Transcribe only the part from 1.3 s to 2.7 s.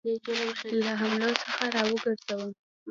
څخه را وګرځوم.